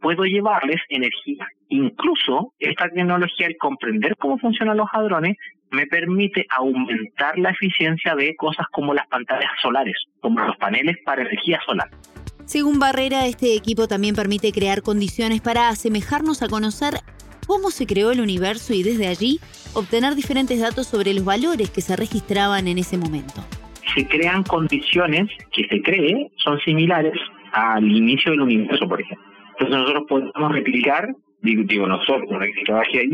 puedo 0.00 0.24
llevarles 0.24 0.80
energía. 0.88 1.46
Incluso 1.68 2.54
esta 2.58 2.88
tecnología, 2.88 3.46
al 3.46 3.56
comprender 3.56 4.16
cómo 4.16 4.38
funcionan 4.38 4.76
los 4.76 4.88
hadrones, 4.92 5.36
me 5.70 5.86
permite 5.86 6.46
aumentar 6.50 7.38
la 7.38 7.50
eficiencia 7.50 8.14
de 8.14 8.34
cosas 8.36 8.66
como 8.72 8.94
las 8.94 9.06
pantallas 9.08 9.50
solares, 9.62 9.96
como 10.20 10.40
los 10.40 10.56
paneles 10.56 10.96
para 11.04 11.22
energía 11.22 11.60
solar. 11.66 11.88
Según 12.44 12.78
Barrera, 12.78 13.26
este 13.26 13.54
equipo 13.54 13.86
también 13.86 14.16
permite 14.16 14.50
crear 14.50 14.82
condiciones 14.82 15.40
para 15.40 15.68
asemejarnos 15.68 16.42
a 16.42 16.48
conocer 16.48 16.94
cómo 17.46 17.70
se 17.70 17.86
creó 17.86 18.10
el 18.10 18.20
universo 18.20 18.74
y 18.74 18.82
desde 18.82 19.06
allí 19.06 19.38
obtener 19.74 20.14
diferentes 20.14 20.60
datos 20.60 20.86
sobre 20.86 21.14
los 21.14 21.24
valores 21.24 21.70
que 21.70 21.80
se 21.80 21.96
registraban 21.96 22.66
en 22.68 22.78
ese 22.78 22.98
momento. 22.98 23.44
Se 23.94 24.06
crean 24.06 24.42
condiciones 24.44 25.28
que 25.52 25.66
se 25.68 25.82
cree 25.82 26.30
son 26.36 26.60
similares 26.60 27.14
al 27.52 27.84
inicio 27.84 28.32
del 28.32 28.42
universo, 28.42 28.88
por 28.88 29.00
ejemplo. 29.00 29.26
Entonces 29.52 29.76
nosotros 29.76 30.04
podemos 30.08 30.52
replicar, 30.52 31.08
digo, 31.42 31.86
nosotros, 31.86 32.28
que 32.28 32.64
trabajé 32.64 33.00
ahí, 33.00 33.10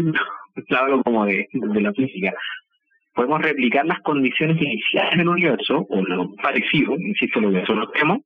hablo 0.77 1.03
como 1.03 1.27
de, 1.27 1.49
de 1.53 1.81
la 1.81 1.93
física, 1.93 2.33
podemos 3.15 3.41
replicar 3.41 3.87
las 3.87 4.01
condiciones 4.01 4.61
iniciales 4.61 5.19
del 5.19 5.29
universo, 5.29 5.87
o 5.89 6.03
lo 6.03 6.35
parecido, 6.37 6.97
insisto, 6.99 7.41
lo 7.41 7.51
que 7.51 7.61
nosotros 7.61 7.89
vemos, 7.95 8.19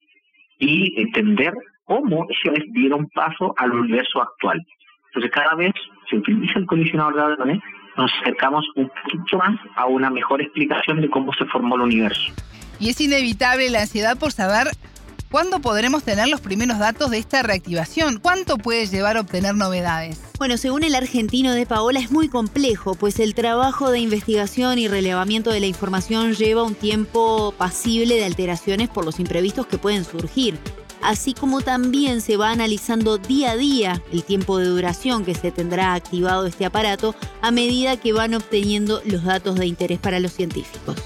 y 0.59 1.01
entender 1.01 1.55
cómo 1.85 2.27
se 2.43 2.53
dieron 2.73 3.09
paso 3.11 3.55
al 3.57 3.73
universo 3.73 4.21
actual. 4.21 4.61
Entonces, 5.07 5.31
cada 5.33 5.55
vez 5.55 5.73
se 6.09 6.17
utiliza 6.17 6.59
el 6.59 6.67
colisionador 6.67 7.15
de 7.15 7.23
hadrones, 7.23 7.61
nos 7.97 8.13
acercamos 8.21 8.65
un 8.77 8.89
poquito 8.89 9.39
más 9.39 9.59
a 9.77 9.87
una 9.87 10.11
mejor 10.11 10.41
explicación 10.43 11.01
de 11.01 11.09
cómo 11.09 11.33
se 11.35 11.45
formó 11.47 11.77
el 11.77 11.83
universo. 11.83 12.33
Y 12.79 12.91
es 12.91 13.01
inevitable 13.01 13.71
la 13.71 13.83
ansiedad 13.83 14.19
por 14.19 14.33
saber 14.33 14.69
¿Cuándo 15.31 15.61
podremos 15.61 16.03
tener 16.03 16.27
los 16.27 16.41
primeros 16.41 16.81
datos 16.81 17.09
de 17.11 17.19
esta 17.19 17.45
reactivación? 17.45 18.19
¿Cuánto 18.19 18.59
puede 18.59 18.87
llevar 18.87 19.17
a 19.17 19.21
obtener 19.21 19.55
novedades? 19.55 20.19
Bueno, 20.39 20.57
según 20.57 20.83
el 20.83 20.97
argentino 20.97 21.53
de 21.53 21.67
Paola 21.67 22.01
es 22.01 22.11
muy 22.11 22.29
complejo, 22.29 22.97
pues 22.97 23.21
el 23.21 23.35
trabajo 23.35 23.93
de 23.93 24.01
investigación 24.01 24.81
y 24.81 24.89
relevamiento 24.89 25.51
de 25.51 25.61
la 25.61 25.67
información 25.67 26.35
lleva 26.35 26.65
un 26.65 26.75
tiempo 26.75 27.55
pasible 27.57 28.17
de 28.17 28.25
alteraciones 28.25 28.89
por 28.89 29.05
los 29.05 29.21
imprevistos 29.21 29.67
que 29.67 29.79
pueden 29.79 30.05
surgir 30.05 30.59
así 31.03 31.33
como 31.33 31.63
también 31.63 32.21
se 32.21 32.37
va 32.37 32.51
analizando 32.51 33.17
día 33.17 33.53
a 33.53 33.57
día 33.57 34.03
el 34.13 34.23
tiempo 34.23 34.59
de 34.59 34.67
duración 34.67 35.25
que 35.25 35.35
se 35.35 35.51
tendrá 35.51 35.95
activado 35.95 36.47
este 36.47 36.67
aparato 36.67 37.15
a 37.41 37.51
medida 37.51 37.97
que 37.97 38.13
van 38.13 38.35
obteniendo 38.35 39.01
los 39.07 39.25
datos 39.25 39.57
de 39.57 39.67
interés 39.67 39.99
para 39.99 40.21
los 40.21 40.33
científicos. 40.33 40.97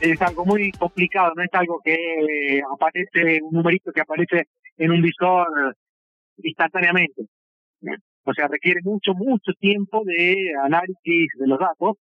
Es 0.00 0.20
algo 0.22 0.44
muy 0.44 0.70
complicado, 0.72 1.32
no 1.34 1.42
es 1.42 1.50
algo 1.52 1.80
que 1.84 2.62
aparece, 2.72 3.40
un 3.42 3.54
numerito 3.54 3.92
que 3.92 4.00
aparece 4.00 4.48
en 4.76 4.90
un 4.90 5.02
visor 5.02 5.74
instantáneamente. 6.38 7.26
O 8.24 8.34
sea, 8.34 8.48
requiere 8.48 8.80
mucho, 8.82 9.14
mucho 9.14 9.52
tiempo 9.60 10.02
de 10.04 10.52
análisis 10.62 11.28
de 11.38 11.46
los 11.46 11.58
datos 11.58 11.96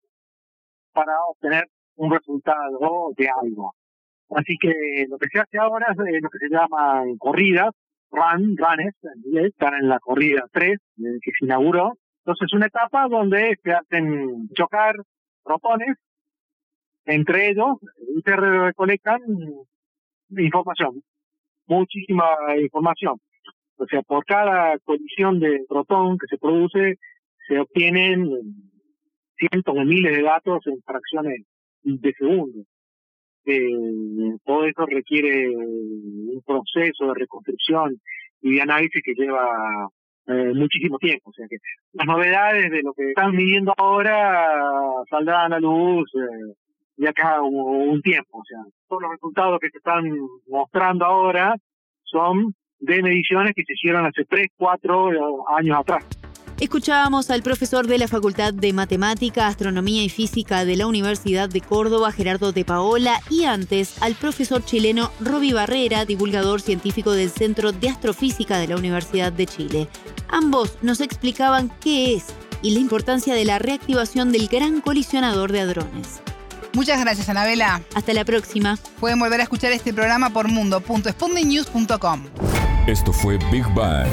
para 0.93 1.13
obtener 1.29 1.67
un 1.97 2.11
resultado 2.11 3.13
de 3.17 3.29
algo. 3.29 3.75
Así 4.31 4.57
que 4.59 5.07
lo 5.09 5.19
que 5.19 5.29
se 5.31 5.41
hace 5.41 5.59
ahora 5.59 5.89
es 5.91 6.23
lo 6.23 6.31
que 6.31 6.39
se 6.39 6.49
llama 6.49 7.05
corridas, 7.19 7.71
run, 8.11 8.57
runners, 8.57 8.97
están 9.47 9.75
en 9.75 9.89
la 9.89 9.99
corrida 9.99 10.47
3 10.53 10.79
que 10.97 11.31
se 11.39 11.45
inauguró. 11.45 11.93
Entonces, 12.25 12.53
una 12.55 12.67
etapa 12.67 13.07
donde 13.09 13.59
se 13.63 13.73
hacen 13.73 14.49
chocar 14.55 14.97
protones 15.45 15.97
entre 17.07 17.51
ellos 17.51 17.77
se 18.25 18.37
recolectan 18.37 19.21
información, 20.31 21.03
muchísima 21.67 22.25
información. 22.61 23.21
O 23.77 23.87
sea, 23.87 24.03
por 24.03 24.25
cada 24.25 24.79
colisión 24.81 25.41
de 25.41 25.65
protón 25.69 26.17
que 26.19 26.27
se 26.29 26.39
produce, 26.39 26.99
se 27.49 27.59
obtienen 27.59 28.31
cientos 29.37 29.75
de 29.75 29.85
miles 29.85 30.17
de 30.17 30.23
datos 30.23 30.67
en 30.67 30.81
fracciones 30.83 31.43
de 31.83 32.13
segundos. 32.15 32.67
Eh, 33.47 34.39
todo 34.45 34.65
eso 34.65 34.87
requiere 34.87 35.49
un 35.51 36.43
proceso 36.47 37.09
de 37.09 37.15
reconstrucción 37.15 38.01
y 38.41 38.55
de 38.55 38.63
análisis 38.63 39.03
que 39.05 39.15
lleva 39.15 39.89
eh, 40.27 40.53
muchísimo 40.55 40.99
tiempo. 40.99 41.31
O 41.31 41.33
sea 41.33 41.47
que 41.49 41.57
las 41.93 42.07
novedades 42.07 42.71
de 42.71 42.83
lo 42.83 42.95
que 42.95 43.09
están 43.09 43.33
midiendo 43.33 43.75
ahora 43.77 44.49
saldrán 45.11 45.53
a 45.53 45.61
luz 45.61 46.11
eh, 46.15 46.55
de 46.97 47.09
acá 47.09 47.41
un, 47.43 47.55
un 47.91 48.03
tiempo. 48.03 48.39
O 48.39 48.45
sea, 48.45 48.59
todos 48.89 49.03
los 49.03 49.13
resultados 49.13 49.59
que 49.61 49.71
se 49.71 49.79
están 49.79 50.05
mostrando 50.49 51.05
ahora 51.05 51.57
son 52.05 52.55
de 52.79 53.03
mediciones 53.03 53.53
que 53.55 53.65
se 53.65 53.73
hicieron 53.73 54.07
hace 54.07 54.25
3, 54.25 54.49
4 54.57 55.49
años 55.57 55.79
atrás. 55.79 56.05
Escuchábamos 56.61 57.31
al 57.31 57.43
profesor 57.43 57.89
de 57.89 57.99
la 57.99 58.07
Facultad 58.07 58.55
de 58.55 58.73
Matemática, 58.73 59.49
Astronomía 59.49 60.05
y 60.05 60.09
Física 60.09 60.65
de 60.65 60.77
la 60.77 60.87
Universidad 60.87 61.49
de 61.49 61.61
Córdoba, 61.61 62.13
Gerardo 62.13 62.53
de 62.53 62.65
Paola, 62.65 63.19
y 63.29 63.45
antes 63.45 64.01
al 64.01 64.15
profesor 64.15 64.65
chileno 64.65 65.11
Roby 65.21 65.53
Barrera, 65.53 66.05
divulgador 66.05 66.61
científico 66.61 67.11
del 67.11 67.31
Centro 67.31 67.73
de 67.73 67.89
Astrofísica 67.89 68.59
de 68.59 68.69
la 68.69 68.77
Universidad 68.77 69.33
de 69.33 69.47
Chile. 69.47 69.89
Ambos 70.29 70.79
nos 70.81 71.01
explicaban 71.01 71.73
qué 71.81 72.15
es 72.15 72.33
y 72.63 72.73
la 72.73 72.81
importancia 72.81 73.35
de 73.35 73.45
la 73.45 73.59
reactivación 73.59 74.31
del 74.31 74.47
gran 74.47 74.81
colisionador 74.81 75.51
de 75.51 75.61
hadrones. 75.61 76.23
Muchas 76.75 77.01
gracias, 77.01 77.29
Anabela. 77.29 77.83
Hasta 77.95 78.13
la 78.13 78.25
próxima. 78.25 78.79
Pueden 79.01 79.19
volver 79.19 79.41
a 79.41 79.45
escuchar 79.45 79.73
este 79.73 79.95
programa 79.95 80.31
por 80.31 80.49
mundo.spundinews.com. 80.49 82.25
Esto 82.87 83.13
fue 83.13 83.39
Big 83.51 83.65
Bang 83.75 84.09